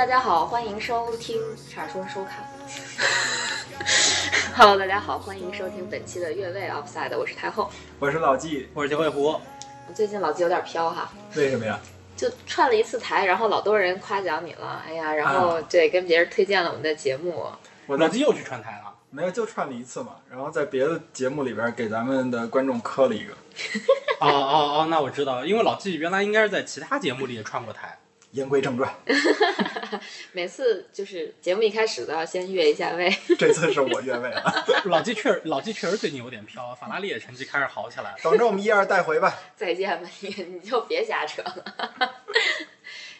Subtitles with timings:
[0.00, 2.42] 大家好，欢迎收听，差点说收看。
[4.56, 7.70] Hello，大家好，欢迎收听本期的越位 Offside，我是太后。
[7.98, 9.38] 我是老纪，我是九尾狐，
[9.94, 11.78] 最近老纪有点飘哈，为什么呀？
[12.16, 17.44] 就串了一次台，然后老多人夸奖你了，哎呀，然后对跟别人推荐了我们的节目，
[17.86, 18.94] 我老纪又去串台了。
[19.10, 23.34] 没有就串了一次嘛，然后在别的节目里边给咱们的观众磕了一个。
[24.20, 27.98] 哦哦哦，那我知道，因为老纪原来应该是在其他节目里也串过台。
[28.32, 28.88] 言归正传，
[30.32, 33.12] 每次就是节目一开始都要先越一下位。
[33.38, 38.16] 这次是我越位了， 老纪确实，老纪确实最近有点飘，法拉利的成绩开始好起来了。
[38.22, 39.36] 等着我们一二带回吧。
[39.56, 41.64] 再见吧，你你就别瞎扯了。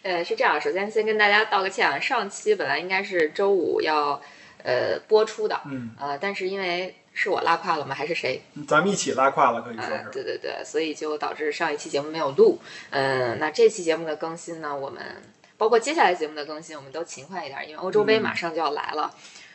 [0.02, 4.22] 呃，是这样，首先先跟大家道个歉啊，上期本来应该是周五要
[4.62, 7.94] 呃播出的，嗯，呃，但是因为是我拉胯了吗？
[7.94, 8.40] 还是谁？
[8.66, 10.10] 咱们一起拉胯了，可以说呃，是。
[10.10, 12.58] 对对对，所以就导致上一期节目没有录。
[12.88, 15.02] 嗯、那这期节目的更新呢，我们
[15.58, 19.12] 包括接下来节目的更新，我们都勤快一点，因为欧洲杯嗯马上就要来了，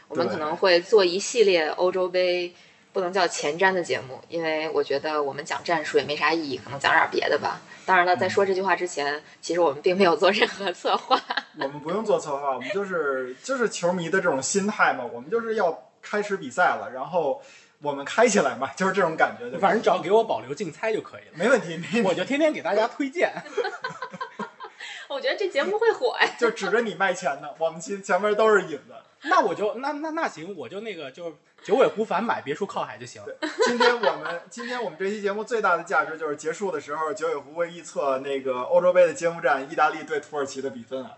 [0.07, 2.53] 我们可能会做一系列欧洲杯。
[2.93, 7.59] 不能叫前瞻的节目，因为我觉得我们讲战术也没啥意义，可能讲点别的吧。
[7.85, 11.21] 当然了，在说这句话之前，其实我们并没有做任何 策划。
[11.59, 17.41] 我们不用做策划，我们就是就是球迷的这种心态嘛，我们就是要开始比赛了，然后
[17.81, 19.57] 我们开起来嘛，就是这种感觉？
[19.57, 23.33] 反正只要给我保留竞猜就可以了，没问题，没问题，我就天天给大家推荐。
[25.09, 26.29] 我觉得这节目会火呀。
[26.37, 28.93] 就指着你卖钱呢，我们前前面都是引子。
[29.27, 33.23] 那我就那那那行，我就那个就九尾狐反买别墅靠海就行。
[33.65, 41.11] 今天我们今天我们这期节目最大的价值就是结束的时候，九尾狐会预测那个欧洲杯的揭幕战，意大利对土耳其的比分啊。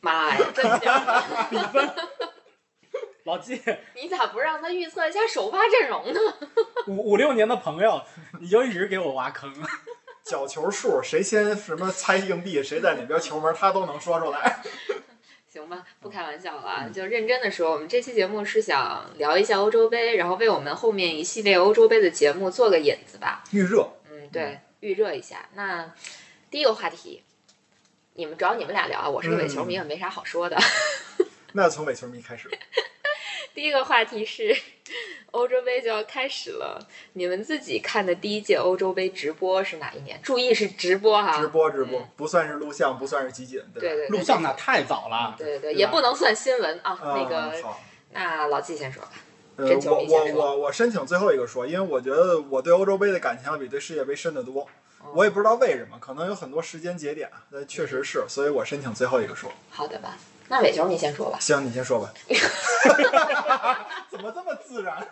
[0.00, 0.78] 妈呀，真的！
[1.50, 1.90] 比分，
[3.28, 3.60] 老季
[3.94, 6.20] 你咋不让他预测一下首发阵容呢？
[6.88, 8.02] 五五六年的朋友，
[8.40, 9.52] 你就一直给我挖坑。
[10.24, 14.62] 角球数，谁先什么猜硬币，谁在哪边球门，他都能说出来。
[15.50, 23.42] 行吧，不开玩笑了啊，就认真的说，我们这期节目是想聊一下欧洲杯，然后为我们后面一系列欧洲杯的节目做个引子吧。
[23.50, 25.48] 预热，嗯，对，预热一下。
[25.54, 25.90] 那
[26.50, 27.22] 第一个话题，
[28.14, 30.58] 你们主要你们俩聊啊，我是个伪球迷，也没啥好说的。
[31.52, 32.50] 那从伪球迷开始。
[33.58, 34.56] 第一个话题是
[35.32, 36.78] 欧洲杯就要开始了，
[37.14, 40.16] 你们自己看的第一届欧洲杯直播是哪一年？
[40.22, 43.80] 注意是直播哈，直播直播嗯，不算是录像，不算是集锦，对吧？
[43.80, 46.92] 对对对，录像那太早了，对对对，对也不能算新闻啊。
[46.92, 47.82] 啊，那个，好。
[48.12, 49.10] 那老季先说吧。
[49.56, 54.62] 我我迷先说我我申请最后一个说，因为我觉得我对欧洲杯的感情要比对世界杯深得多。
[55.02, 59.50] 哦我也不知道为什么，可能有很多时间节点，但确实是，所以我申请最后一个说。
[59.68, 60.16] 好的吧，
[60.48, 61.38] 那伟球你先说吧。
[61.40, 62.12] 行，你先说吧。
[64.10, 64.96] 怎么这么自然？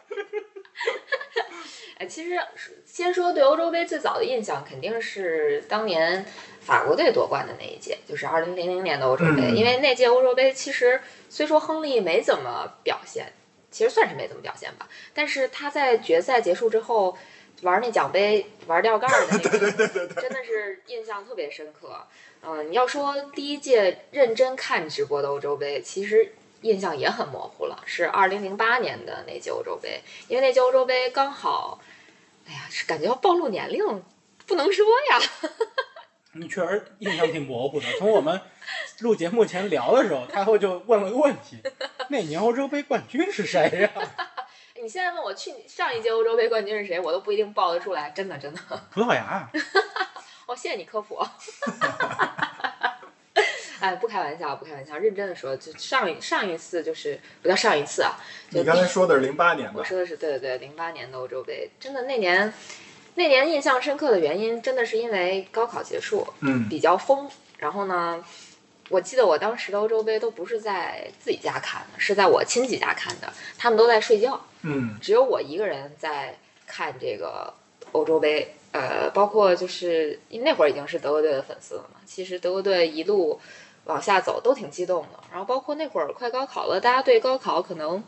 [1.98, 2.38] 哎，其实
[2.84, 6.24] 先说对欧洲杯最早的印象，肯定是当年
[6.60, 9.42] 法国队夺冠的那一届，就是二零零零年的欧洲杯。
[9.52, 13.32] 嗯因为那届欧洲杯其实虽说亨利没怎么表现，
[13.70, 17.16] 其实算是没怎么表现吧，但是他在决赛结束之后
[17.62, 22.06] 玩那奖杯玩掉盖儿的那个，对对对对真的是印象特别深刻。
[22.43, 31.81] 嗯，你要说第一届认真看直播的欧洲杯，其实印象也很模糊了，是二零零八年的那届欧洲杯，因为那届欧洲杯刚好，
[32.47, 34.03] 哎呀，是感觉要暴露年龄，
[34.47, 35.21] 不能说呀。
[36.34, 37.87] 你 确实印象挺模糊的。
[37.99, 38.41] 从我们
[39.00, 41.56] 录节目前聊的时候，太后就问了个问题：
[42.11, 43.91] 那年欧洲杯冠军是谁呀、
[44.82, 48.60] 你现在问我去上一届欧洲杯冠军是谁，我都不一定报得出来，真的真的。
[48.92, 49.48] 葡萄牙。
[50.47, 51.19] 哦，谢谢你科普。
[53.78, 58.16] 哎，不开玩笑，不开玩笑，认真的说，就上一上一次就是不叫上一次啊，
[58.51, 59.84] 就你刚才说的是零八年吧我？
[59.84, 62.53] 说的是对对对，零八年的欧洲杯，真的那年，
[63.16, 67.30] 那年印象深刻的原因，真的是因为高考结束，嗯，比较疯。
[67.59, 68.24] 然后呢，
[68.88, 76.36] 我记得我当时的欧洲杯都不是在自己家看的，是在我亲戚家看的，他们都在睡觉，嗯，只有我一个人在
[76.66, 77.53] 看这个
[77.92, 78.54] 欧洲杯。
[78.72, 83.41] 呃，包括就是因为那会儿已经是德国队的粉丝了嘛，其实德国队一路
[83.84, 85.24] 往下走都挺激动的。
[85.30, 88.04] 然后包括那会儿快高考了，大家对高考可能。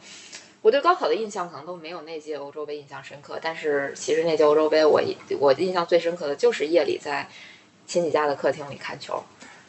[0.61, 5.01] 我对高考的印象可能都没有那届欧洲杯印象深刻，但是其实那届欧洲杯我
[5.39, 7.29] 我印象最深刻的就是夜里在
[7.87, 9.23] 亲戚家的客厅里看球，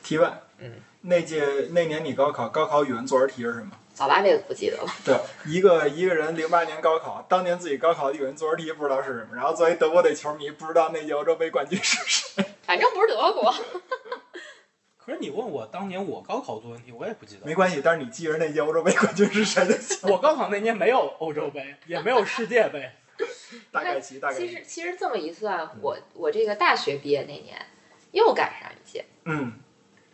[0.04, 3.72] 题外，嗯，那届那年你高考，高考语文作文题是什么？
[3.94, 4.86] 早八那个不记得了。
[5.04, 5.16] 对，
[5.46, 12.46] 一个一个人零八年高考，当年自己高考的语文作文题不知道是什么，然后作为德国队球迷，不知道那届欧洲杯冠军是谁。
[12.64, 13.54] 反正不是德国，
[14.98, 17.46] 可是你问我当年我高考作文题，我也不记得。
[17.46, 20.10] 没关系，但是你记着那届欧洲杯冠军是谁就行。
[20.10, 22.90] 我高考那年没有欧洲杯，也没有世界杯。
[23.72, 24.64] 大概其，大概其实。
[24.66, 27.66] 其实这么一算，我我这个大学毕业那年
[28.12, 29.54] 又赶上一届，嗯，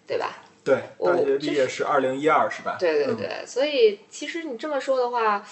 [0.07, 0.43] 对吧？
[0.65, 2.75] 对，我大学毕业是二零一二是吧？
[2.77, 5.45] 嗯对对对，所以其实你这么说的话，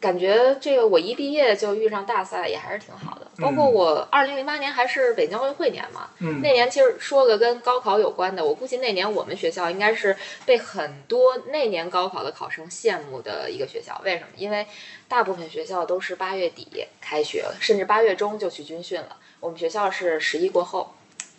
[0.00, 3.30] 感觉这个我一毕业就遇上大赛也还是挺好的。
[3.38, 10.16] 包括嗯我二零零八年还是北京奥运会年嘛，嗯那年其实说个跟高考有关的，我估计那年我们学校应该是
[10.46, 14.00] 被很多那年高考的考生羡慕的一个学校。
[14.04, 14.28] 为什么？
[14.36, 14.66] 因为
[15.08, 19.16] 大部分学校都是八月底开学，甚至八月中就去军训了。
[19.40, 20.94] 我们学校是十一过后，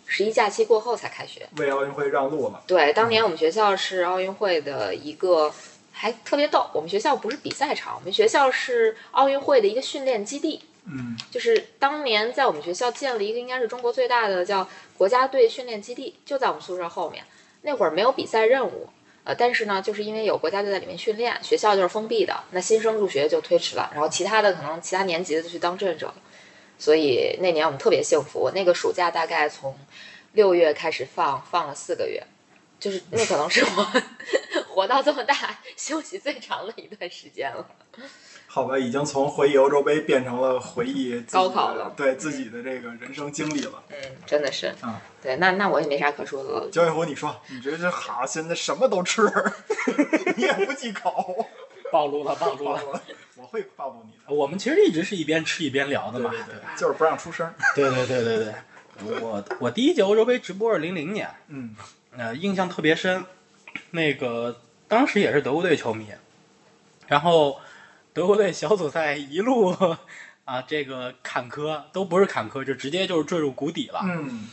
[0.06, 1.46] 十一假期过后才开学。
[1.58, 2.62] 为奥运会让路了。
[2.66, 5.52] 对，当年我们学校是奥运会的一个，
[5.92, 6.70] 还特别逗。
[6.72, 10.62] 我们学校不是比赛场，我们学校是奥运会的一个训练基地。
[10.88, 17.24] 嗯就是当年在我们学校建了一个应该是中国最大的叫国家队训练基地，就在我们宿舍后面。
[17.62, 18.88] 那会儿没有比赛任务，
[19.24, 26.14] 呃，但是呢，就是因为有国家队在里面训练，学校就是封闭的，那新生入学就推迟了，然后其他的可能其他年级的就去当志愿者了。
[26.78, 29.76] 所以那年我们特别幸福，我那个暑假大概从
[30.32, 32.22] 六月开始放，放了四个月，
[32.78, 34.02] 就是那可能是我
[34.68, 35.34] 活到这么大
[35.76, 37.66] 休息最长的一段时间了。
[38.46, 43.82] 好吧，已经从回忆欧洲杯变成了回忆高考了对自己的这个人生经历了。
[43.88, 43.96] 嗯，
[44.26, 46.70] 真的是，嗯对，那那我也没啥可说的了。
[46.70, 49.22] 焦远湖，你说，你觉得这好，现在什么都吃，
[50.36, 51.46] 你也不忌口。
[51.92, 53.02] 暴露了，暴露了。
[53.36, 54.15] 我会暴露你的。
[54.28, 57.52] 我们其实一直是一边吃一边聊的嘛，对对对吧？，就是不让出声。
[57.74, 58.54] 对对对对对。
[59.20, 61.76] 我我第一届欧洲杯直播是零零年，嗯
[62.16, 63.24] 呃，印象特别深。
[63.90, 66.06] 那个当时也是德国队球迷，
[67.06, 67.60] 然后
[68.14, 69.70] 德国队小组赛一路
[70.46, 74.00] 啊这个坎坷，都不是坎坷，就直接就是坠入谷底了。
[74.04, 74.48] 嗯，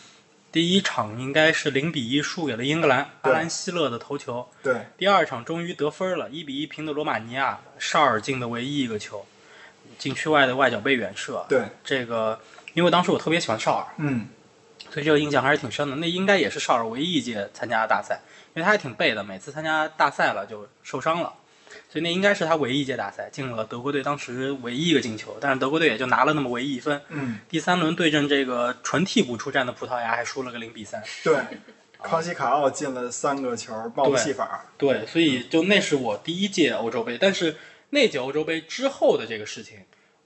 [0.51, 4.45] 第一场应该是零比一输给了英格兰，阿兰希勒的头球。
[4.61, 9.25] 对，第二场终于得分了，一比一平的罗马尼亚，绍尔进的唯一一个球，
[10.03, 11.45] 禁区外的外脚背远射。
[11.47, 12.37] 对，这个
[12.73, 14.27] 因为当时我特别喜欢绍尔，嗯
[14.91, 15.95] 所以这个印象还是挺深的。
[15.95, 18.19] 那应该也是绍尔唯一一届参加的大赛，
[18.53, 21.33] 因为他还挺背的，每次参加大赛了就受伤了，
[21.89, 27.01] 所以那应该是他唯一一届大赛进了德国队当时唯一一个进球，但是德国队也就拿了那么唯一一分。
[27.07, 31.01] 嗯，第三轮对阵这个纯替补出战的葡萄牙，还输了个零比三。
[31.23, 31.33] 对。
[32.03, 34.65] 康西卡奥进了三个球，帽子戏法。
[34.77, 37.55] 对，所以就那是我第一届欧洲杯，但是
[37.91, 39.77] 那届欧洲杯之后的这个事情，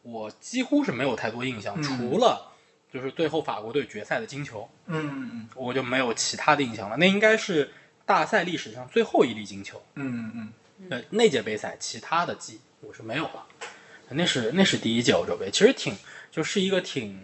[0.09, 2.54] 我几乎是没有太多印象，嗯除了
[2.94, 6.95] 就是最后法国队决赛的金球，嗯嗯我就没有其他的印象了。
[6.98, 7.71] 那应该是
[8.06, 9.83] 大赛历史上最后一粒金球。
[9.95, 10.54] 嗯嗯
[10.89, 13.45] 呃，那届杯赛其他的记忆我是没有了。
[14.09, 15.94] 那是那是第一届欧洲杯，其实挺
[16.31, 17.21] 就是一个挺，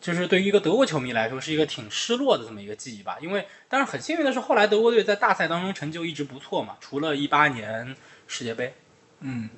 [0.00, 3.18] 就是对于一个德国球迷来说是一个挺失落的这么一个记忆吧。
[3.20, 7.94] 因为但是很幸运的是，后来德国队在大赛当中成就一直不错嘛，除了一八年
[8.26, 8.72] 世界杯。
[9.20, 9.50] 嗯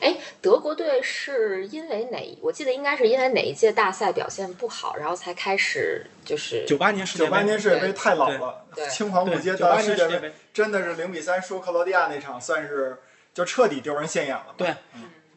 [0.00, 2.38] 哎，德国队是因为哪？
[2.40, 12.98] 我记得应该是因为哪一届大赛表现不好，然后才开始就是九八年世界九，八年世界杯太老了对，青黄不，接九八的世界杯年世界杯，真的是零比三输克罗地亚那场，算是
[13.32, 14.54] 就彻底丢人现眼了吧。
[14.56, 14.74] 对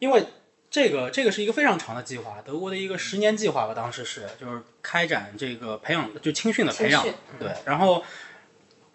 [0.00, 0.24] 因为
[0.68, 7.06] 这个这个是一个非常长的计划，德国的一个十年计划吧，当时是就是开展这个培养，就青训的培养，
[7.38, 8.02] 对，然后。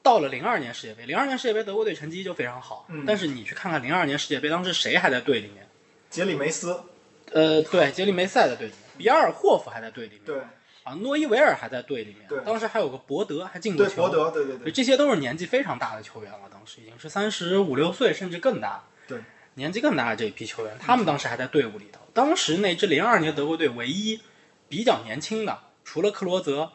[0.03, 3.03] 到了零二年世界杯，零二年世界杯德国队成绩就非常好，嗯。
[3.05, 5.67] 但是你去看看零二年世界杯，当时谁还在队里面？
[6.09, 6.83] 杰里梅斯，
[7.31, 10.41] 呃，对，杰里梅塞在队里面，比尔尔霍夫还在队里面，对。
[10.83, 12.39] 啊，诺伊维尔还在队里面，对。
[12.43, 19.19] 当时还有个博德还进过球，对博德，对对对，对，这些都是年纪非常大的球员了，当时已经是三十五六岁甚至更大，对，
[19.53, 22.01] 年纪更大的这一批球员，他们当时还在队伍里头。
[22.15, 24.19] 当时那支零二年德国队唯一
[24.67, 26.71] 比较年轻的，除了克罗泽，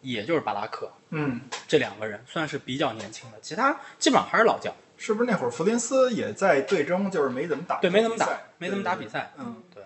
[0.00, 9.84] 也就是巴拉克嗯，这两个人算是比较年轻的，其他基本上还是老将，是不是那会儿弗林斯也在队中，就是没怎么打，对，没怎么打，没怎么打比，赛，对对对嗯对，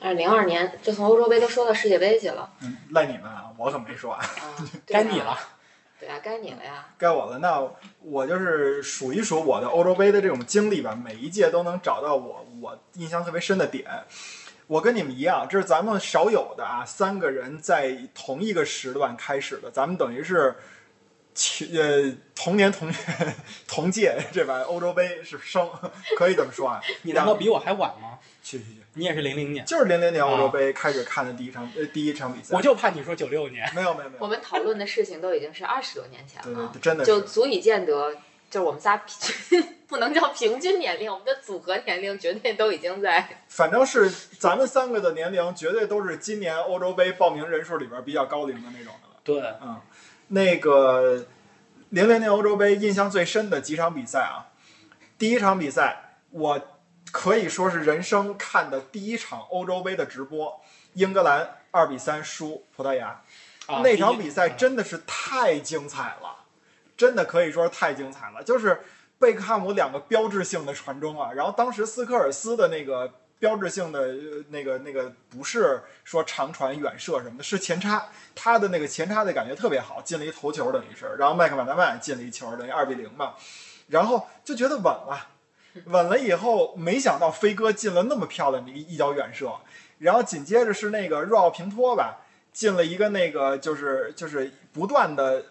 [0.00, 5.38] 但是零二年就从欧洲杯都说到世界杯去了嗯，赖你们啊，我可没说啊，啊， 啊该你了。。
[6.00, 6.86] 对啊，该你了呀。
[6.96, 7.38] 该我了。
[7.40, 7.60] 那
[8.02, 13.84] 我就是数一数我的欧洲杯的这种经历吧，每一届都能找到我我印象特别深的点。
[14.68, 20.54] 我跟你们一样，这是咱们少有的啊，三个人在同一个时段开始的，咱们等于是。
[21.40, 22.94] 其呃，同年同月
[23.68, 25.70] 同届，这把欧洲杯是生，
[26.18, 26.80] 可以这么说啊。
[27.02, 28.18] 你难道比我还晚吗？
[28.42, 32.56] 去去去，你也是零零年，就是零零年欧洲杯开始看的第一场呃第一场比赛。
[32.56, 33.64] 我就怕你说九六年。
[33.72, 38.16] 没有没有没有，我们讨论的事情都已经是二十多年前了对对对，，真的就足以见得，
[38.50, 39.16] 就是我们仨平
[39.48, 49.16] 均 不能叫平均年龄，我们的组合年龄绝对都已经在反正是咱们三个的年龄，绝对都是今年欧洲杯报名人数里边比较高龄的那种的了。
[49.24, 49.80] 对，嗯，
[50.28, 51.26] 那个
[51.90, 54.52] 零零年欧洲杯印象最深的几场比赛啊，
[55.18, 56.60] 第一场比赛我
[57.10, 60.60] 可以说是人生看的第一场欧洲杯的直播，
[60.92, 63.22] 英格兰二比三输葡萄牙，
[63.66, 66.37] 啊那场比赛真的是太精彩了，
[66.98, 68.44] 真的可以说是太精彩了。
[68.44, 68.82] 就是
[69.18, 74.14] 贝克汉姆两个标志性的传中啊，然后当时斯科尔斯的那个标志性的
[74.50, 83.34] 那个那个不是说长传远射什么的，是前插，他的那个前插的感觉特别好，进了一头球等于是，然后麦克马纳曼进了一球，等于二比零嘛，
[83.86, 85.28] 然后就觉得稳了。
[85.84, 89.52] 稳了以后，没想到飞哥进了那么漂亮的一一脚远射，
[89.98, 95.44] 然后紧接着是那个若奥平托吧，进了一个那个就是就是不断的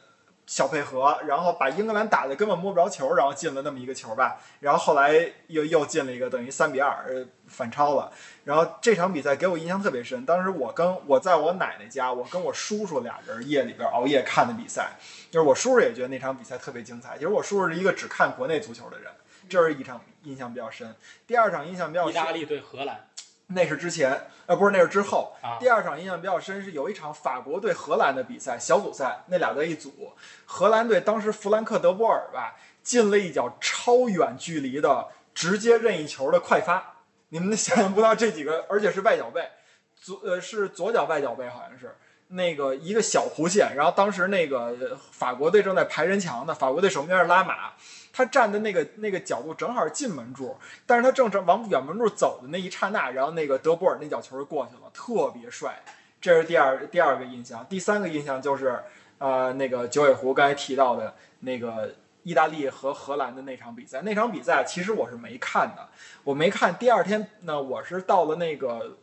[0.48, 5.13] 小配合，然后把英格兰打的根本摸不着球，然后进了那么一个球吧，然后后来
[5.48, 8.10] 又又进了一个等于三比二呃反超了，
[8.46, 14.92] 然后这场比赛给我印象特别深，当时我跟我在我奶奶家，我跟我叔叔俩人夜里边熬夜看的比赛，
[15.30, 19.12] 就是我叔叔也觉得那场比赛特别精彩，其实我叔叔是一个只看国内足球的人，
[19.50, 20.96] 这是一场印象比较深。
[21.27, 23.06] 第二场印象比较深，意大利对荷兰
[23.48, 25.36] 那是之前，呃，不是那是之后。
[25.42, 30.13] 啊第二场印象比较深是有一场法国对荷兰的比赛，小组赛，那俩在一组，
[30.46, 36.98] 荷兰队当时弗兰克德波尔吧进了一脚超远距离的直接任意球的快发，
[37.30, 39.50] 你们想象不到这几个，而且是外脚背，
[39.96, 41.96] 左呃是左脚外脚背好像是。
[42.30, 47.72] 那个一个小弧线，然后当时那个呃法国队正在排人墙呢，法国队守门员是拉马，
[48.17, 50.57] 他站的那个那个角度正好进门柱，
[50.88, 55.83] 但是他正正往远门柱走的那一刹那，然后那个德波尔那脚球就过去了，特别帅。
[56.19, 58.79] 这是第二第二个印象，第三个印象就是
[59.19, 61.93] 呃那个九尾狐刚才提到的那个
[62.24, 64.01] 意大利和荷兰的那场比赛。
[64.01, 65.88] 那场比赛其实我是没看的，
[66.24, 66.74] 我没看。
[66.74, 68.97] 第二天呢，我是到了那个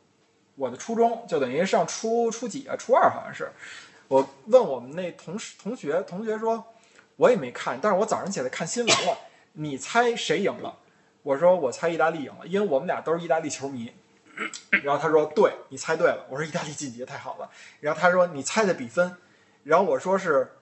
[0.57, 2.75] 我的初中，就等于上初初几啊？
[2.77, 3.53] 初二好像是。
[4.09, 6.65] 我问我们那同事同学，同学说
[7.17, 9.19] 我也没看，但是我早上起来看新闻了。
[9.53, 10.79] 你猜谁赢了？
[11.23, 13.93] 我说我猜意大利赢了，因为我们俩都是意大利球迷。
[14.83, 16.27] 然后他说对，你猜对了。
[16.29, 17.49] 我说意大利晋级太好了。
[17.81, 19.17] 然后他说你猜的比分，
[19.63, 20.57] 然后我说是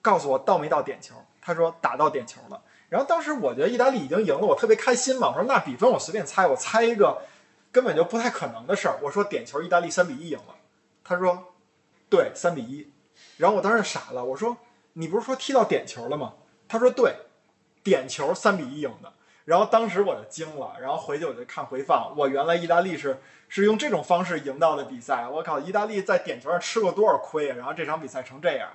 [0.00, 1.16] 告诉我到没到点球。
[1.42, 2.62] 他说打到点球了。
[2.88, 5.28] 然后当时我觉得意大利已经赢了，我特别开心嘛。
[5.28, 7.22] 我说那比分我随便猜，我猜一个
[7.72, 8.98] 根本就不太可能的事儿。
[9.02, 10.54] 我说点球意大利三比一赢了。
[11.02, 11.54] 他说
[12.08, 12.92] 对，三比一。
[13.36, 14.56] 然后我当时傻了，我说
[14.94, 16.34] 你不是说踢到点球了吗？
[16.68, 17.16] 他说对，
[17.82, 19.12] 点球三比一赢的。
[19.44, 23.18] 然后当时我就惊了，然后回去我就看回放，我原来意大利是
[23.48, 27.56] 是用这种方式赢到的比赛，我靠，意大利在点球上吃过多少亏啊！
[27.56, 28.68] 然后这场比赛成这样，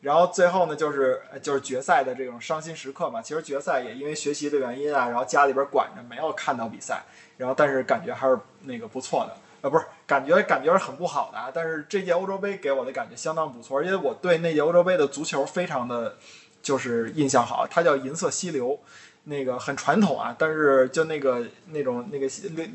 [0.00, 3.20] 然后最后呢就是就是决赛的这种伤心时刻嘛。
[3.20, 7.02] 其实决赛也因为学习的原因啊，然后家里边管着没有看到比赛，
[7.36, 9.36] 然后但是感觉还是那个不错的。
[9.60, 11.50] 呃，不是，感觉感觉是很不好的啊。
[11.52, 16.16] 但是这届欧洲杯给我的感觉相当不错，而且我对那届欧洲杯的足球非常的，
[16.62, 17.66] 就是印象好。
[17.68, 18.78] 它叫银色溪流，
[19.24, 22.28] 那个很传统啊，但是就那个那种那个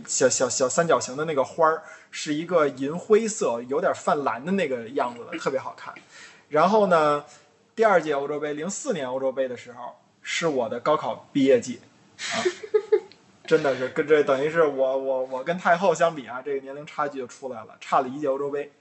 [0.05, 5.93] 小小小三角形的那个花儿，是一个银灰色，有点泛蓝的那个样子的，特别好看。
[6.49, 7.23] 然后呢，
[7.75, 11.79] 第二届欧洲杯，零四年欧洲杯的时候，是我的高考毕业季
[12.17, 12.43] 啊。
[13.45, 18.71] 真的是跟这等于是我我我跟太后相比啊，这个年龄差距就出来了，差了一届欧洲杯。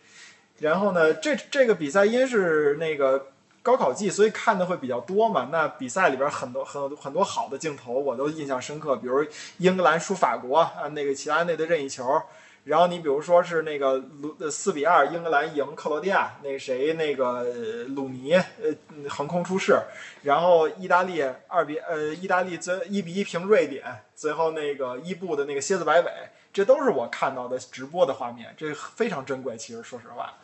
[0.59, 3.27] 然后呢，这这个比赛因是那个
[3.63, 5.49] 高考季，所以看的会比较多嘛。
[5.51, 9.25] 那比赛里边很多很很多好的镜头我都印象深刻，比如
[9.59, 12.23] 英格兰输法国啊，那个齐达内的任意球。
[12.65, 17.43] 然后你比如说是那个鲁四比二英格兰赢克罗地亚，那谁那个
[17.89, 18.73] 鲁尼呃
[19.09, 19.77] 横空出世，
[20.23, 23.83] 然后意大利二比呃意大利最一比一平瑞典，
[24.15, 26.11] 最后那个伊布的那个蝎子摆尾，
[26.53, 29.57] 这都是我看到的直播的画面，这非常珍贵。
[29.57, 30.35] 其实说实话，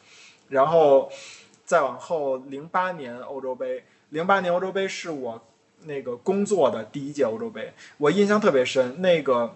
[0.49, 1.09] 然后
[1.65, 5.41] 再往后零八年欧洲杯，零八年欧洲杯是我
[5.85, 9.55] 那个工作的第一届欧洲杯，我印象特别深，那个。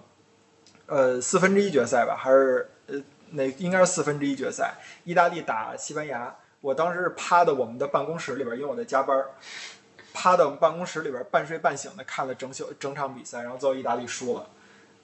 [0.87, 2.95] 呃，四分之一决赛吧，还是呃，
[3.31, 4.75] 那应该是四分之一决赛，
[5.05, 6.35] 意大利打西班牙。
[6.61, 9.25] 我当时是趴在我们的办公室里边，因为我在加班，
[10.15, 14.47] 趴在我们办公室里边半睡半醒的看了整宿整场比赛，然后最后意大利输了，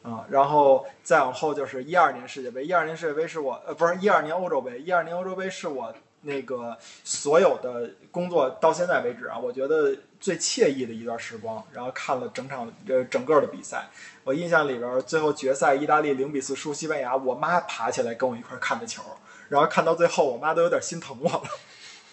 [0.02, 11.64] 啊、然后再往后就是一二年世界杯，一二年世界杯是我呃不是一二年欧洲杯，一二年欧洲杯是我那个所有的工作到现在为止啊，我觉得最惬意的一段时光。
[11.72, 13.88] 然后看了整场呃整个的比赛，
[14.24, 19.02] 我印象里边最后决赛意大利零比四输西班牙，我妈爬起来跟我一块儿看的球，
[19.48, 21.42] 然后看到最后我妈都有点心疼我了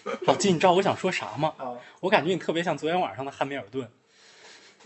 [0.22, 1.52] 老季，你知道我想说啥吗？
[1.58, 3.90] 啊，我感觉你特别像昨天晚上的汉密尔顿，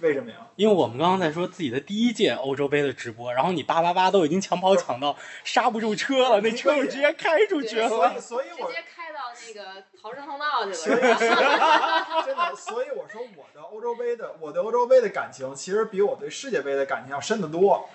[0.01, 0.37] 为什么呀？
[0.57, 8.19] 因为我们刚刚在说自己的第一届欧洲杯的直播，然后你叭叭叭都已经抢跑抢到刹不住车了，那车就直接开出去了所以。
[8.19, 9.00] 所以我直接开到
[9.55, 10.97] 那那个逃生通道去了？
[12.27, 17.89] 真的，所以我说我的欧洲杯的，我对欧洲杯的感情其实比我对世界杯的感情要深得多。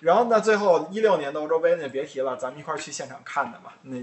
[0.00, 3.72] 然后那，最后一六年的欧洲杯那别提了，咱们一块儿去现场看的嘛。
[3.82, 3.96] 那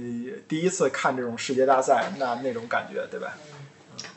[0.47, 3.33] 第一次看这种世界大赛，那那种感觉，对吧？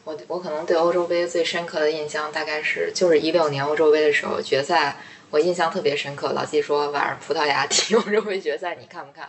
[0.05, 4.97] 我我可能对欧洲杯最深刻的印象大概是就是一六年欧洲杯的时候决赛，
[5.31, 6.33] 我印象特别深刻。
[6.33, 9.29] 老季说晚上葡萄牙 踢欧洲杯决赛，你看不看？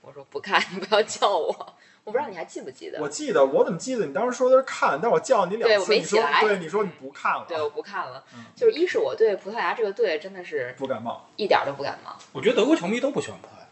[0.00, 1.76] 我说不看，你不要叫我。
[2.04, 3.00] 我不知道你还记不记得？
[3.00, 8.44] 我记得，我怎么记得你当时说的是看，但我叫你两对我次，你说没起来对，你说你不看了，对，我不看了嗯。
[8.56, 11.28] 就是一是我对葡萄牙这个队真的是不感冒。
[11.36, 12.16] 一点儿都不感冒。
[12.32, 13.66] 我觉得德国球迷都不喜欢葡萄牙。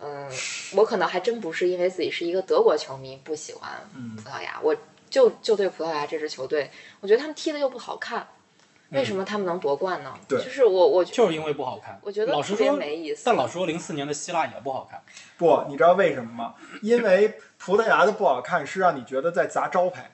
[0.00, 0.30] 嗯，
[0.76, 4.74] 我可能还真不是因为自己是一个德国球迷不喜欢嗯葡萄牙，我
[5.10, 6.70] 就就对葡萄牙这支球队，
[7.00, 8.26] 我觉得他们踢的又不好看，
[8.90, 10.14] 为什么他们能夺冠呢？
[10.26, 12.00] 对就是我我就是因为不好看。
[12.02, 13.22] 我觉得老实说没意思。
[13.24, 15.02] 但老实说，零四年的希腊也不好看。
[15.36, 16.54] 不，你知道为什么吗？
[16.80, 20.10] 因为葡萄牙的不好看是让你觉得在砸招牌，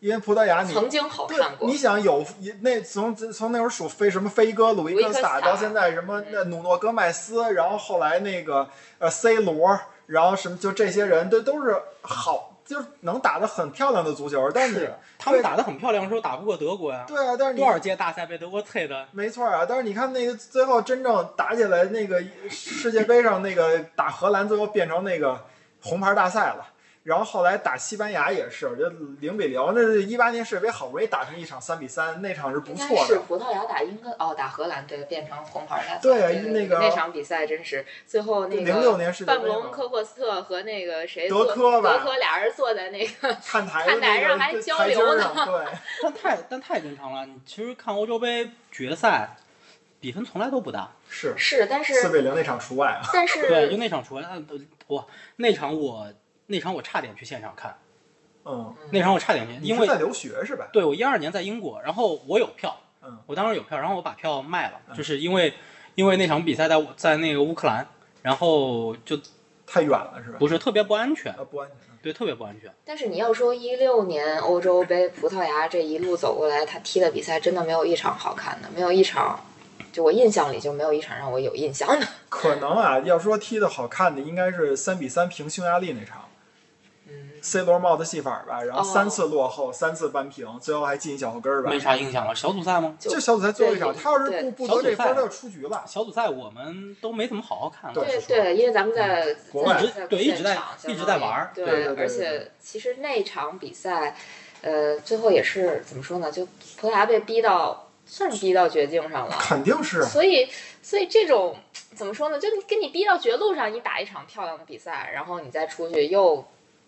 [0.00, 2.24] 因为葡萄牙你曾经好对看，过你，想有
[2.60, 17.04] 那从从那会儿数飞什么飞哥、鲁伊科斯塔，鲁伊科斯塔到现在什么那努诺戈麦斯，然后后来那个呃 C 罗，然后什么就这些人，都都是好，就是能打得很漂亮的足球，但是他们打得很漂亮的时候打不过德国呀。
[17.06, 19.06] 对啊，但是你多少届大赛被德国退的？
[19.12, 25.38] 没错啊，但是你看那个最后真正打起来，那个世界杯上那个打荷兰，最后变成那个
[25.82, 26.66] 红牌大赛了。
[27.04, 28.90] 然后后来打西班牙也是，我觉得
[29.20, 33.18] 零比零，那是一八年世界杯好不容易打成一场三比三，那场是不错的是。
[33.26, 47.26] 葡萄牙打英格哦打荷兰对变成红牌大赛，对那个那场比赛真是最后那个06年世界杯范布隆、嘛科霍斯特和那个谁德科吧德科俩人坐在那个看台看台上还交流呢，对， 但太但太正常了。
[47.26, 49.36] 你其实看欧洲杯决赛，
[49.98, 50.92] 比分从来都不大。
[51.08, 53.02] 是是，但是四比零那场除外啊。
[53.12, 54.42] 但是对，就那场除了呃
[54.86, 56.12] 我那场我
[56.52, 57.74] 那场我差点去现场看，
[58.44, 60.68] 嗯，那场我差点去，因为你是在留学是吧？
[60.70, 65.54] 对我一二年在英国，然后我有票，嗯，我当时有票，然后我把票卖了，嗯就是因为
[65.94, 67.86] 因为那场比赛在在那个乌克兰，
[68.20, 69.18] 然后就
[69.66, 70.36] 太远了是吧？
[70.38, 71.78] 不是特别不安全，啊，不安全。
[72.02, 72.68] 对，特别不安全。
[72.84, 79.38] 但是你要说一六年欧洲杯葡萄牙这一路走过来，他踢的比赛真的没有一场好看的，没有一场，
[79.92, 82.06] 就我印象里就没有一场让我有印象的。
[82.28, 86.24] 可能啊，要说踢的好看的，应该是三比三平匈牙利那场。
[87.42, 91.80] 嗯，C 罗帽子戏法吧，然后哦三次落后，三次扳平，最后还进一小后跟儿吧没。
[91.80, 92.34] 啥影响了。
[92.34, 92.96] 小组赛吗？
[93.00, 95.82] 就就小组赛最后一场，他要是不不得这分，小组赛他就出局了。
[95.86, 97.92] 小组赛我们都没怎么好好看。
[97.92, 104.16] 对对因为咱们在国外在一直对一直在一直在玩儿对对对对对而且其实那场比赛，
[104.60, 106.30] 呃，最后也是怎么说呢？
[106.30, 106.46] 就
[106.78, 109.36] 葡萄牙被逼到算是逼到绝境上了。
[109.40, 110.48] 肯定是，所以，
[110.80, 111.56] 所以这种
[111.94, 112.38] 怎么说呢？
[112.38, 116.44] 就你给你逼到绝路上，你打一场漂亮的比赛，然后你再出去又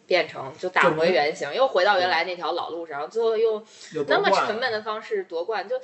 [0.07, 3.65] 变成就打回原形，又回到原来那条老路上，最后又
[4.07, 5.77] 那么沉闷的方式夺冠，就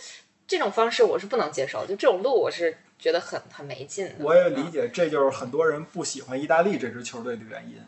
[0.47, 4.15] 这种方式我是不能接受，就这种路我是觉得很很没劲的。
[4.21, 7.81] 我也理解，这就是很多人不喜欢意大利这支球队的原因。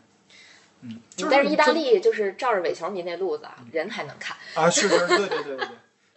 [0.81, 4.35] 嗯，就是但是意大利就是照着伪球迷那路子啊，人还能看。
[4.53, 5.67] 啊，是是，对对对对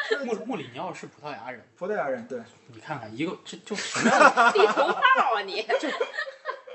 [0.09, 2.39] 对， 穆穆里尼奥是葡萄牙人，葡萄牙人对，
[2.73, 5.65] 你看看一个这就什么 样的地图炮啊你！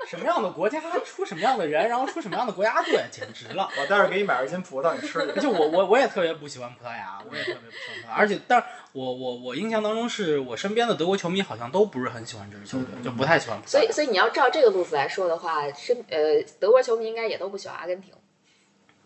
[0.06, 3.68] 什么样的国家出什么样的人， 然后出什么样的国家队，简直了。
[3.78, 5.40] 我待会儿给你买二斤葡萄，你吃去。
[5.40, 13.70] 就我我我也特别不喜欢葡萄牙，我也特别不喜欢葡萄牙，而且但是我我我印象当中是我身边的德国球迷好像都不是很喜欢这支球队，嗯就不太喜欢葡萄牙。
[13.70, 18.12] 所以所以你要照这个路子来说的话，身呃德国球迷应该也都不喜欢阿根廷，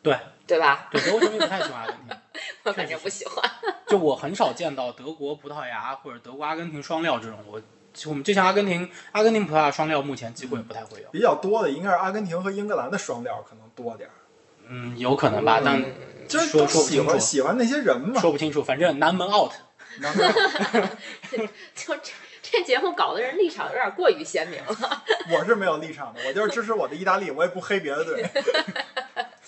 [0.02, 0.88] 对对吧？
[0.90, 2.16] 对，德国球迷不太喜欢阿根廷，
[2.64, 3.50] 我反正不喜欢。
[3.86, 7.38] 就我很少见到德国、葡萄牙或者德国、阿根廷双料这种。
[7.46, 7.66] 我就
[8.06, 11.08] 我们就像阿根廷、阿根廷、葡萄牙双料，目前几乎也不太会有。
[11.10, 14.12] 比较多的应该是阿根廷和英格兰的双料可能多点儿，
[14.68, 15.82] 嗯，有可能吧，但
[16.28, 18.20] 就是说都喜说不清楚欢喜欢那些人嘛。
[18.20, 18.62] 说不清楚。
[18.62, 19.52] 反正南门 out。
[19.98, 20.20] 然后
[21.74, 25.02] 就这这节目搞的人立场有点过于鲜明了。
[25.32, 28.28] 我是没有立场的，我就是支持我的意大利，我也不黑别的队。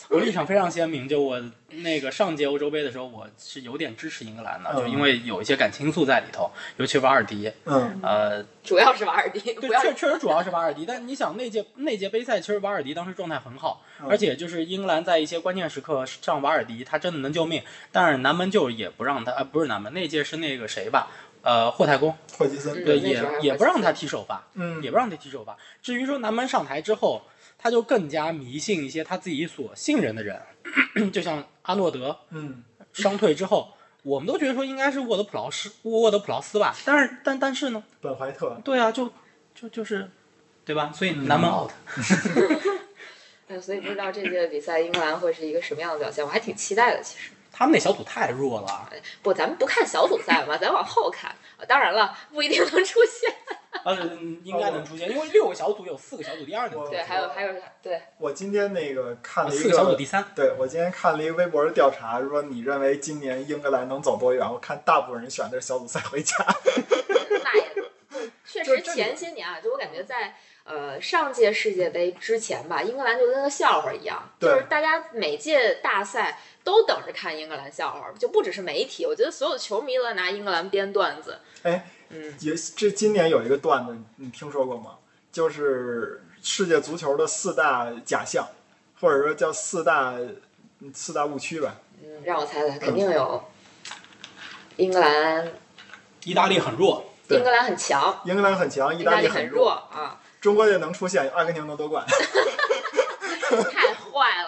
[0.08, 17.62] 我立场非常鲜明，就我那个上届欧洲杯的时候，我是有点支持英格兰的，嗯就因为有一些感情因素在里头，尤其瓦尔迪，嗯，呃，主要是瓦尔迪，对，确确实主要是瓦尔迪，但你想那届那届杯赛，其实瓦尔迪当时状态很好，嗯而且就是英格兰在一些关键时刻上瓦尔迪，他真的能救命。
[17.92, 21.08] 但是南门就也不让他，呃，不是南门，那届是那个谁吧，
[21.42, 25.54] 呃，霍太公，霍奇森，对，也也不让他踢首发，嗯也不让他踢首发。
[25.82, 27.20] 至于说南门上台之后，
[27.58, 30.40] 他就更加迷信一些他自己所信任的人，
[31.12, 33.74] 就像阿诺德嗯，伤退之后。
[34.04, 39.12] 我们都觉得说应该是沃德普劳斯，沃德普劳斯吧，但是但但是呢，本怀特，对啊，就
[39.54, 40.08] 就就是，
[40.64, 40.90] 对吧？
[40.94, 41.70] 所以嗯南门 out。
[43.48, 47.02] 哎，所以不知道这届比赛英格兰会是一个什么样的表现，我还挺期待的。
[47.02, 48.88] 其实，他们那小组太弱了，
[49.20, 51.30] 不，咱们不看小组赛嘛，咱往后看。
[51.58, 53.34] 啊当然了，不一定能出现。
[53.84, 53.94] 呃，
[54.42, 60.24] 应该能出现，因为六个小组有四个小组第二名对，还有还有，对，我今天那个看了一四个小组第三。
[60.34, 64.44] 对我今天看了一个微博的调查，说你认为今年英格兰能走多远？
[64.50, 66.34] 我看大部分人选的是小组赛回家。
[67.44, 67.64] 那也
[68.44, 81.38] 确实前些年啊，就我感觉在呃上届世界杯之前吧，英格兰就跟个笑话一样，就是大家每届大赛都等着看英格兰笑话，就不只是媒体，我觉得所有球迷都在拿英格兰编段子。
[81.62, 84.96] 哎，嗯，也这今年有一个段子，你听说过吗？
[85.30, 88.48] 就是世界足球的四大假象，
[89.00, 90.14] 或者说叫四大
[90.80, 91.76] 嗯四大误区吧。
[92.02, 93.44] 嗯，让我猜猜，肯定有
[94.76, 95.52] 英格兰，
[96.24, 102.06] 意大利很弱，对英格兰很强，英格兰很强，意意大利很弱，啊，中国队能出现，阿根廷能夺冠。
[103.48, 104.47] 太坏了，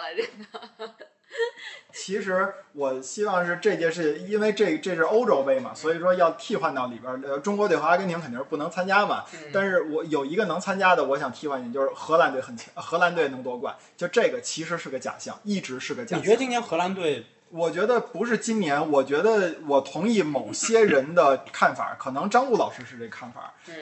[2.03, 7.21] 其实我希望是这届世界，因为这这是欧洲杯嘛，所以说要替换到里边儿。
[7.23, 9.23] 呃，中国队和阿根廷肯定是不能参加嘛。
[9.35, 13.75] 嗯但是我有一个能参加的，我想替换你，就是荷兰队很强，荷兰队能夺冠。
[13.95, 16.19] 就这个其实是个假象，一直是个假象。
[16.19, 23.53] 你觉得今年荷兰队我觉得不是今年，我觉得我同意某些人的看法，可能张璐老师是这看法。
[23.67, 23.75] 嗯，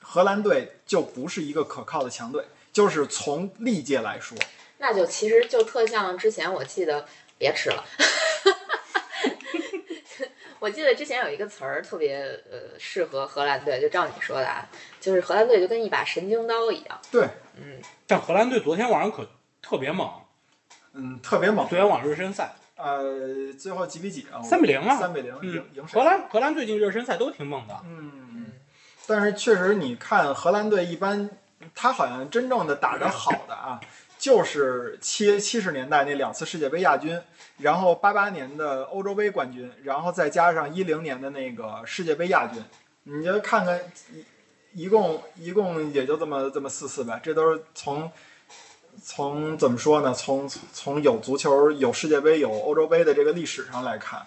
[0.00, 4.38] 荷兰队就不是一个可靠的强队，就是从历届来说。
[4.78, 7.06] 那就其实就特像之前我记得，
[7.38, 7.84] 别吃了。
[10.58, 12.16] 我记得之前有一个词儿特别
[12.50, 14.66] 呃适合荷兰队，就照你说的啊，
[15.00, 16.98] 就是荷兰队就跟一把神经刀一样。
[17.10, 19.28] 对，嗯，但荷兰队昨天晚上可
[19.60, 20.10] 特别猛，
[20.94, 21.68] 嗯，特别猛。
[21.68, 24.42] 昨天晚上热身赛呃，最后几比几啊？
[24.42, 26.02] 三比零啊三比零嗯赢赢荷？
[26.02, 28.50] 兰荷兰最近热身赛都挺猛的，嗯，
[29.06, 31.30] 但是确实，你看荷兰队一般，
[31.74, 33.78] 他好像真正的打得好的啊，
[34.26, 37.16] 就是七七十年代那两次世界杯亚军，
[37.58, 42.60] 然后八八年的欧洲杯冠军，然后再加上一零年的那个世界杯亚军，
[43.04, 43.80] 你就看看
[44.72, 48.10] 一一共一共也就这么这么四次呗，这都是从。
[49.04, 50.14] 从怎么说呢？
[50.14, 54.26] 从从有足球、有世界杯、有欧洲杯的这个历史上来看，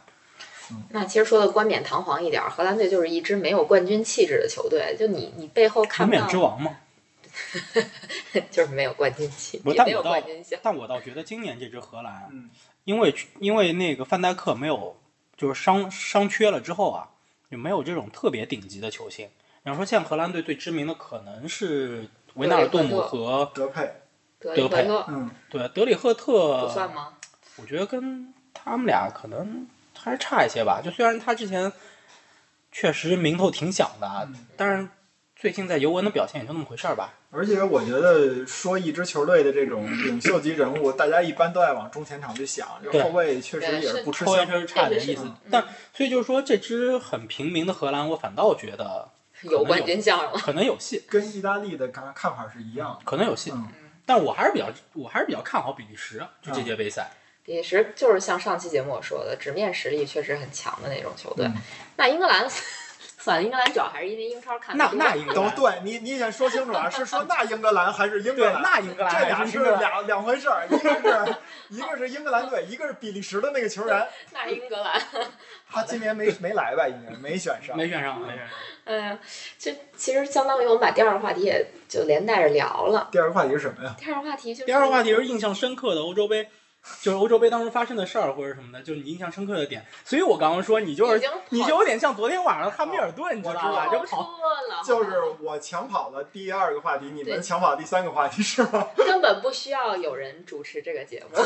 [0.91, 4.95] 那其实说的冠冕堂皇一点，荷兰队就是一支没有冠军气质的球队。
[4.97, 6.77] 就你你背后看卫冕不到，之王嘛。
[8.51, 10.59] 就是没有冠军气，不也没有但我倒冠军相。
[10.63, 12.49] 但我倒觉得今年这支荷兰，嗯
[12.85, 14.97] 因为因为那个范戴克没有
[15.37, 17.09] 就是伤伤缺了之后啊，
[17.51, 19.29] 就没有这种特别顶级的球星。
[19.61, 23.91] 然后说，现在荷兰队最知名的可能是维纳尔杜姆和德佩，
[24.39, 27.13] 德德佩里赫特嗯，对德里赫特，不算吗？
[27.57, 30.81] 我觉得跟他们俩可能还是差一些吧。
[30.83, 31.71] 就虽然他之前
[32.71, 34.87] 确实名头挺响的，但是
[35.39, 37.13] 最近在尤文的表现也就那么回事儿吧。
[37.31, 44.33] 而且我觉得说一支球队的这种领袖级人物，大家一般都爱往中前场去想，这后卫确实也是不吃香。
[44.33, 49.07] 后卫确实差点意思但所以就是说这支很平民的荷兰，我反倒觉得
[49.43, 50.33] 有冠军相了。
[50.43, 52.99] 可能有戏，跟意大利的看看法是一样的。
[53.05, 53.51] 可能有戏。
[53.51, 53.69] 嗯
[54.05, 57.11] 但我还是比较，我还是比较看好比利时，就这届杯赛。
[57.43, 61.45] 比利时就是像上期节目我说的，直面实力确实很强的那种球队。
[61.45, 61.53] 嗯
[61.95, 62.49] 那英格兰，
[63.29, 68.61] 算了，英格兰主要还是因为英超看那那英格兰都对你，你先说清楚啊，是说那英格兰还是英格，兰？
[68.63, 71.35] 那英格兰这俩是两两回事儿，一个是
[71.69, 74.99] 一个是英格兰队，一个是比利时的那个球员， 那英格兰。
[75.71, 76.87] 他今年没没来吧？
[76.87, 77.77] 应该没选上。
[77.77, 78.47] 没选上，没选上。
[78.85, 79.19] 嗯呀，
[79.59, 83.07] 这其实相当于我们把第二个话题也就连带着聊了。
[83.11, 83.95] 第二个话题是什么呀？
[83.99, 86.49] 第二个话题就是第二个话题是印象深刻的欧洲杯，
[87.01, 89.85] 就是欧洲杯当中发生的事儿或者什么的，就是你印象深刻的点。
[90.03, 93.87] 所以我刚刚说你就是你就有点像昨天晚上汉密尔顿，你知道吧？
[93.87, 98.87] 就跑了，就是我抢跑了第二个话题，你们抢跑第三个话题是吗？
[98.97, 101.37] 根本不需要有人主持这个节目。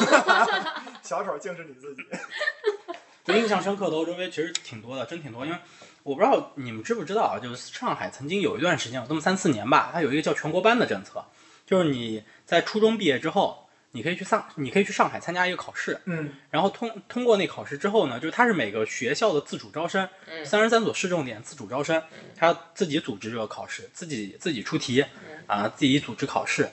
[1.02, 2.02] 小丑竟是你自己。
[3.26, 5.46] 就印象深刻的欧洲杯其实挺多的，真挺多。
[5.46, 5.58] 因为
[6.04, 11.24] 我不知道你们知不知道啊，就是上海曾经有一段时间，有这么三四年吧，它有一个叫全国班的政策，
[11.66, 13.63] 就是你在初中毕业之后，
[13.96, 22.04] 你可以去上，你可以去上海参加一个考试，嗯然后通通过那考试之后呢，就是它是每个学校的自主招生，嗯三十三所市重点自主招生，
[22.36, 25.06] 他自己组织这个考试，自己自己出题，
[25.46, 26.70] 啊，自己组织考试，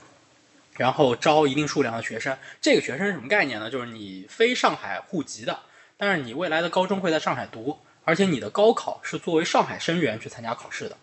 [0.79, 2.37] 然后招一定数量的学生。
[2.61, 3.71] 这个学生是什么概念呢？
[3.71, 5.61] 就是你非上海户籍的，
[5.99, 10.97] 但是你未来的高中会在上海读，而且你的高考是作为上海生源去参加考试的。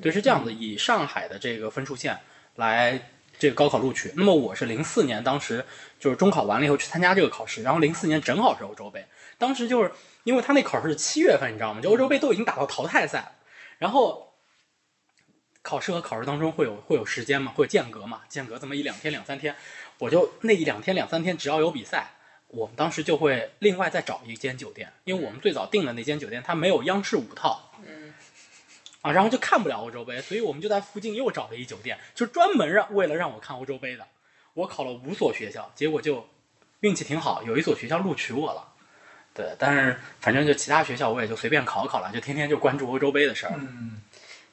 [0.00, 2.18] 对，是这样子，以上海的这个分数线
[2.56, 4.12] 来这个高考录取。
[4.16, 5.64] 那么我是零四年，当时
[5.98, 9.06] 就是中考完了以后去参加这个考试，然后零四年正好是欧洲杯，
[9.38, 9.92] 当时就是
[10.24, 11.80] 因为他那考试是七月份，你知道吗？
[11.80, 13.32] 就欧洲杯都已经打到淘汰赛了，
[13.78, 14.34] 然后
[15.62, 19.56] 考试和考试当中会有会有时间嘛，会有间隔嘛，间隔这么一两天两三天，
[19.98, 22.12] 我就那一两天两三天，只要有比赛，
[22.48, 27.72] 我们当时就会另外再找一间酒店，因为我们最早订的那间酒店它没有央视五套，
[29.04, 34.06] 啊，然后就看不了欧洲杯，所以我们就在附近又找了一酒店，就专门让为了让我看欧洲杯的。
[34.54, 36.26] 我考了五所学校，结果就
[36.80, 38.66] 运气挺好，有一所学校录取我了。
[39.34, 43.52] 对，但是反正就其他学校我也就随便考考了，就天天就关注欧洲杯的事儿。
[43.56, 44.00] 嗯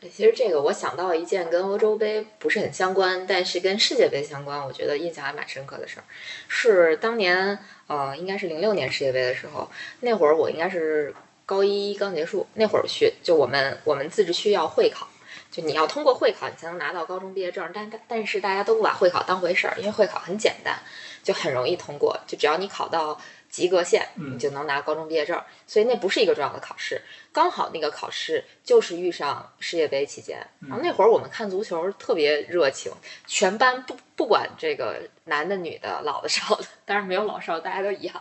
[0.02, 6.04] 对其实这个我想到一件跟欧洲杯不是很相关，但是跟世界杯相关，我觉得印象还蛮深刻的事儿，
[6.48, 11.14] 是当年呃，应该是零六年世界杯的时候，那会儿我应该是
[11.52, 15.06] 高一刚结束，那会儿学就我们我们自治区要会考。
[15.52, 17.70] 就你要通过会考，你才能拿到高中毕业证。
[17.74, 20.80] 但但但是大家都不把会考当回事儿，因为会考很简单，
[21.22, 22.18] 就很容易通过。
[22.26, 25.44] 就只要你考到及格线，嗯你就能拿高中毕业证。
[25.68, 27.02] 所以那不是一个重要的考试。
[27.34, 32.90] 刚好那个考试就是遇上世界杯期间，然后那会儿我们看足球特别热情，
[33.28, 38.16] 全班不不管这个男的女的老的少的，当然没有老少，大家都一样，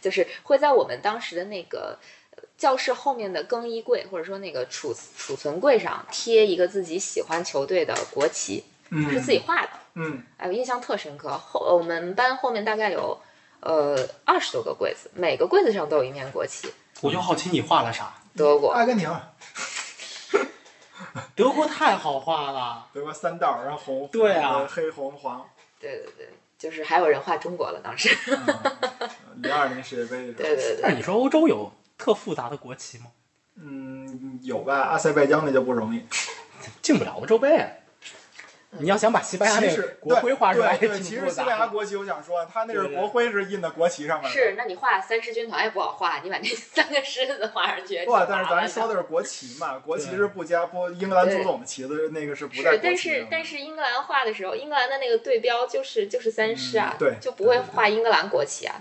[0.00, 1.98] 就是会在我们当时的那个。
[2.60, 9.70] 呃教室后面的更衣柜，或者说那个储储存柜上贴一个自己喜欢球队的国旗，嗯，是自己画的。
[9.94, 11.30] 嗯哎，我印象特深刻。
[11.30, 13.18] 后我们班后面大概有
[13.60, 13.96] 呃
[14.26, 16.70] 二十多个柜子，每个柜子上都有一面国旗。
[17.00, 18.14] 我就好奇你画了啥？
[18.36, 19.10] 德国，阿根廷，
[21.34, 25.44] 德国太好画了，德国三道，然后红对啊呃黑红黄。
[25.80, 28.14] 对对对，就是还有人画中国了，当时。
[29.42, 33.04] 零二年世界杯的时候，对对对，但是你说欧洲有特复杂的国旗吗？
[33.56, 34.74] 嗯，有吧？
[34.80, 36.02] 阿塞拜疆那就不容易。
[36.80, 37.62] 进不了欧洲杯。
[38.78, 44.30] 你要想把西班牙那国徽画出来，对其实复杂的西班牙国旗，我想说，它那是对对国徽是印在国旗上面的。
[44.30, 48.04] 是，那你画三狮军团也不好画，你把那三个狮子画上去。
[48.06, 52.96] 不，但是咱说的是国旗嘛，国旗是不加不英格兰足总的旗子，那个是不带是，但。
[52.96, 58.80] 是但是英格兰画的时候，英格兰的那个队标就是就是三狮啊，嗯对就不会画英格兰国旗啊。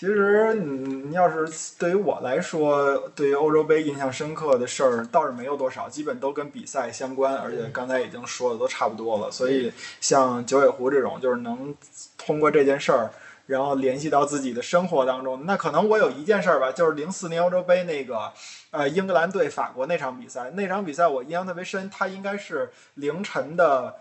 [0.00, 9.30] 其实你你要是对于我来说，对于欧洲杯印象深刻的事儿倒是没有多少，基本都跟比赛相关，而且刚才已经说的都差不多了。
[9.30, 11.74] 所以像九尾狐这种，就是能
[12.16, 13.10] 通过这件事儿，
[13.44, 15.44] 然后联系到自己的生活当中。
[15.44, 18.32] 那可能我有一件事儿吧，就是零四年欧洲杯那个，
[18.70, 23.96] 呃，英格兰对法国那场比赛，那场比赛我印象特别深，它应该是凌晨的。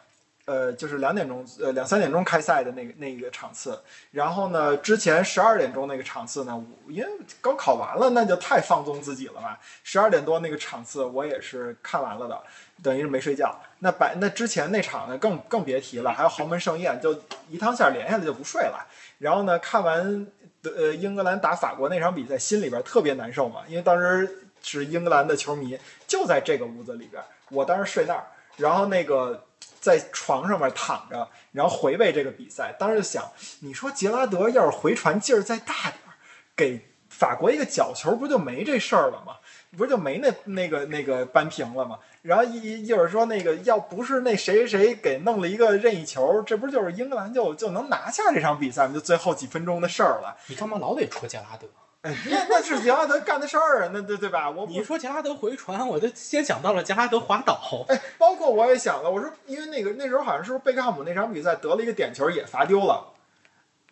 [0.49, 7.09] 呃，就是两点钟，呃，两三点钟开赛的那个那个场次，然后呢，之前十二点钟那个场次呢，因为
[7.39, 9.59] 刚考完了，那就太放纵自己了吧。
[9.83, 12.41] 十二点多那个场次我也是看完了的，
[12.81, 13.55] 等于是没睡觉。
[13.77, 17.13] 那白那之前那场呢，更更别提了，还有豪门盛宴，就
[17.47, 18.83] 一趟线连下来就不睡了。
[19.19, 20.25] 然后呢，看完
[20.63, 28.25] 呃英格兰打法国那场比赛，心里边特别难受嘛，因为当时是英格兰的球迷，就在这个屋子里边，我当时睡那儿，
[28.57, 29.45] 然后那个。
[29.79, 32.75] 在床上面躺着，然后回味这个比赛。
[32.79, 36.13] 当时就想，你说杰拉德要是回传劲儿再大点儿，
[36.55, 39.37] 给法国一个角球，不就没这事儿了吗？
[39.77, 41.99] 不就没那那个那个扳平了吗？
[42.23, 48.93] 然后一一会儿说那个要不是那谁谁谁给弄了一个任意球，这不就是英格兰就就能拿下这场比赛吗？
[48.93, 50.35] 就最后几分钟的事儿了。
[50.47, 51.67] 你干嘛老得戳杰拉德？
[52.03, 54.49] 哎，那那是杰拉德干的事儿啊，那对对吧？
[54.49, 57.59] 我你说杰拉德回传，我就先想到了杰拉德滑倒。
[57.89, 63.05] 哎，包括我也想了，我说，因为那个那时候好像是不是贝克汉姆那场比赛得了一个点球也罚丢了，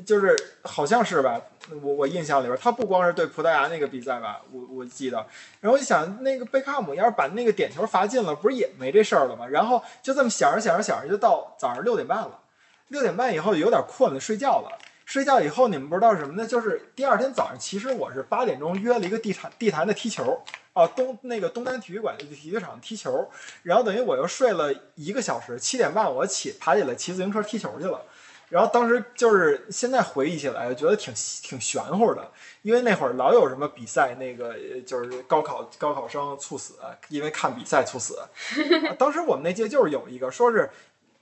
[0.06, 1.41] 就是好像是吧？
[1.82, 5.17] 我我印象里边，他不光是对葡萄牙那个比赛吧，我我记得。
[5.60, 9.46] 然后我就想，那个贝克汉姆要是把那个点球罚进了，不是也没这事儿了吗？
[9.48, 12.39] 然后就这么想着想着想着，就到早上六点半了。
[12.88, 14.80] 六点半以后有点困了，睡觉了。
[15.08, 16.46] 睡觉以后，你们不知道什么呢？
[16.46, 20.43] 就是第二天早上，其实我是八点钟约了一个地坛地坛的踢球，
[20.74, 23.30] 啊，东那个东单体育馆的体育场踢球，
[23.63, 28.02] 然后等于我又睡了一个小时，七点半我起爬起来骑自行车踢球去了。
[28.50, 32.30] 然后当时就是现在回忆起来，觉得挺挺玄乎的，
[32.62, 36.74] 因为那会儿老有什么比赛，那个呃就是高考高考生猝死，
[37.08, 38.20] 因为看比赛猝死。
[38.89, 40.70] 啊当时我们那届就是有一个说是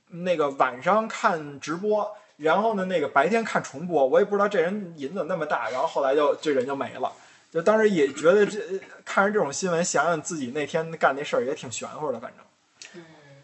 [0.07, 2.11] 那个晚上看直播。
[2.37, 7.11] 然后呢，那个白天看重播，我也不知道这人瘾怎么那么大，然后后来就这人就没了。
[7.51, 8.59] 就当时也觉得这
[9.05, 13.01] 看着这种新闻，想想自己那天干那事儿也挺玄乎的，反正。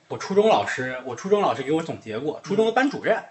[0.10, 3.24] 我初中老师，我初中老师给我总结过，初中的班主任，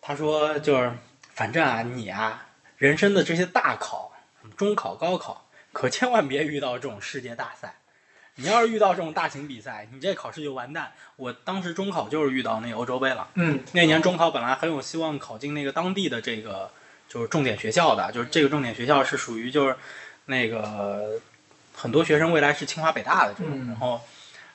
[0.00, 0.92] 他说就是，
[1.32, 4.12] 反正啊，你啊，人生的这些大考、
[4.56, 7.76] 中考、高考，可千万别遇到这种世界大赛。
[8.40, 10.92] 你要是遇到这种大型比赛，你这考试就完蛋。
[11.16, 16.70] 我当时中考就是遇到那欧洲杯了，嗯，那年中考本来很有希望考进那个当地的这个
[17.08, 19.76] 就是重点学校的，就是这个重点学校是属于就是
[20.24, 21.20] 那个
[21.74, 24.00] 很多学生未来是清华北大的这种，嗯然后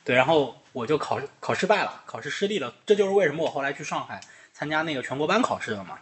[0.04, 2.74] 对，然后我就考考失败了，考试失利了。
[2.86, 4.20] 这就是为什么我后来去上海
[4.54, 6.00] 参加那个全国班考试了嘛。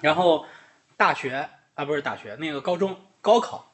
[0.00, 0.46] 然后
[0.96, 3.72] 大学啊，不是大学，那个高中高考，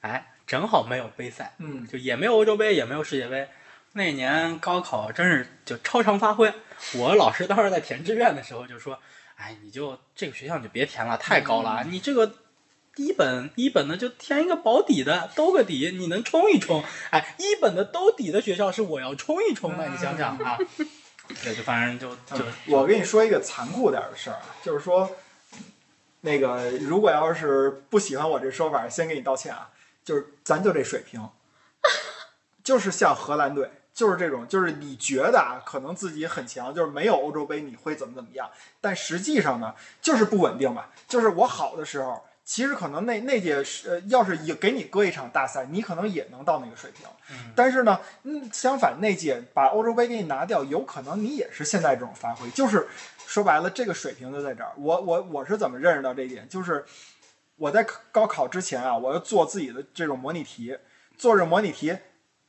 [0.00, 3.48] 哎，正好没有杯赛，嗯，就也没有欧洲杯，也没有世界杯。
[3.92, 6.52] 那年高考真是就超常发挥。
[6.94, 8.98] 我老师当时在填志愿的时候就说
[9.38, 12.34] ：“哎，你就这个学校你就别填了，太高了，你这个。”
[12.96, 16.82] 一本一本的就填一个保底的，兜个底，你能冲一冲？
[17.10, 20.58] 哎，一本的兜底的学校是我要冲一冲的，你想想啊。
[21.44, 25.08] 对，就反正就就我跟你说一个残酷点的事儿啊，就是说，
[26.22, 29.70] 那个如果要是不喜欢我这说法，先给你道歉啊。
[30.10, 31.28] 就是咱就这水平，
[32.64, 40.90] 就是像荷兰队，就是这种，就是你觉得啊，可能自己很强，就是没有欧洲杯你会怎么怎么样，但实际上呢，就是不稳定吧。
[41.06, 42.24] 就是我好的时候。
[42.42, 47.06] 其实可能那那届是呃，要是也给你搁一场大赛，你可能也能到那个水平。
[47.30, 52.50] 嗯，但是呢，嗯，相反那届把欧洲杯给你拿掉，有可能你也是现在这种发挥。
[52.50, 52.88] 就是
[53.24, 54.72] 说白了，这个水平就在这儿。
[54.76, 56.48] 我我我是怎么认识到这一点？
[56.48, 56.84] 就是
[57.60, 60.78] 我在高考之前啊，我要做自己的这种模拟题，
[61.18, 61.94] 做着模拟题，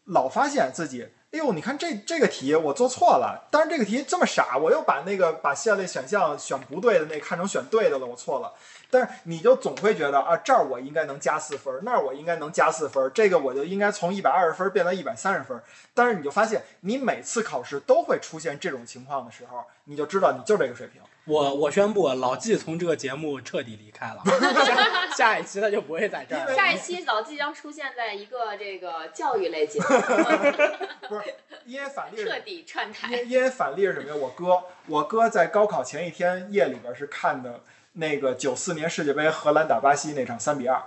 [0.06, 8.54] 老发现自己，哎呦，你看这这个题我做错了，但是这个题这么傻，我又把那个把下列选项选不对的那看成选对的了，我错了。
[8.90, 15.62] 但是你就总会觉得啊，这儿我应该能加四分，那儿我应该能加四分，这个我就应该从一百二十分变到一百三十分。
[15.94, 21.02] 但是你就发现，你每次考试都会出现这种情况的时候，你就知道你就这个水平。
[21.26, 24.24] 我我宣布，老纪从这个节目彻底离开了，
[25.16, 26.56] 下一期他就不会在这儿了。
[26.56, 29.86] 下一期老纪将出现在一个这个教育类节目，
[31.10, 33.10] 不是，因为反例是彻底串台。
[33.12, 34.16] 因因为反例是什么呀？
[34.16, 37.62] 我哥，我哥在高考前一天夜里边是看的
[37.94, 40.82] 那个九四年世界杯荷兰打巴西那场三比二，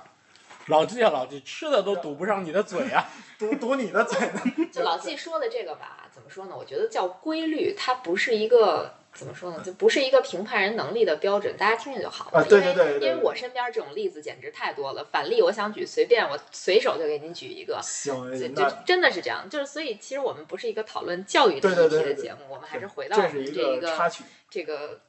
[0.67, 3.07] 老纪啊，老纪，吃的都堵不上你的嘴啊！
[3.39, 4.41] 堵堵你的嘴呢。
[4.73, 6.04] 就老纪说的这个吧，
[6.35, 6.55] 说呢？
[6.57, 9.63] 我觉得叫规律，它不是一个怎么说呢？
[9.65, 12.41] 就不是一个评判人能力的标准，大家听听就好了。
[12.41, 15.05] 啊对对对对对因为因为我身边这种例子简直太多了。
[15.13, 17.81] 反例，我想举，随便我随手就给您举一个。
[17.81, 18.15] 行，
[18.55, 24.25] 就真的是这样，就是所以其实我们不是一个讨论教育这一对对对对题的节目，我们还是回到我这一们这一个个插曲。
[24.51, 25.01] 这个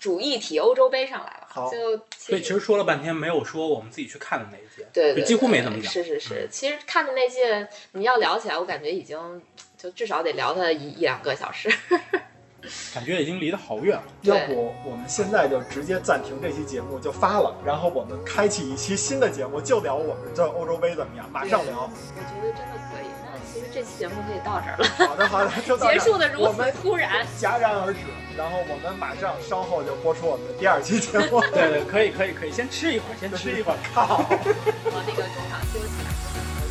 [0.00, 1.46] 主议题欧洲杯上来了。
[1.48, 5.92] 好就所以其实说了半天，没有说我们自己去看的那一届，对对对，就几乎没怎么讲。
[5.92, 9.42] 是是是，其实看的那届，你要聊起来，我感觉已经
[9.82, 11.68] 就至少得聊他一一两个小时。
[12.94, 14.04] 感觉已经离得好远了。
[14.20, 21.90] 要不我们现在就直接暂停这期节目就发了，然后我们开启一期新的节目，就聊我们这欧洲杯怎么样，马上聊。
[21.90, 23.06] 我觉得真的可以。
[23.26, 27.26] 那其实这期节目可以到这儿了，好的好的，就到这儿结束的如此我们突然。
[27.36, 27.98] 戛然而止，
[28.38, 31.40] 然后我们马上稍后就播出我们的第二期节目。
[31.52, 33.78] 对对，可以可以可以，先吃一会儿，先吃一会儿。
[33.92, 34.24] 靠。
[34.30, 35.98] 我那个中场休息，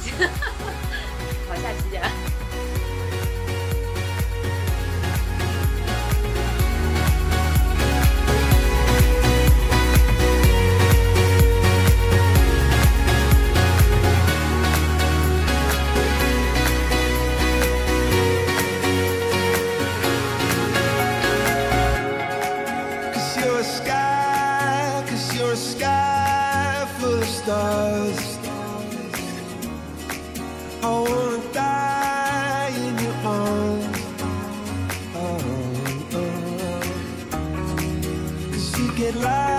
[0.08, 0.26] 休息。
[1.50, 2.02] 好，下期见。
[25.52, 28.38] A sky full of stars.
[30.82, 33.98] I wanna die in your arms.
[35.14, 35.42] Oh,
[36.20, 36.82] oh.
[38.52, 39.51] Cause you get light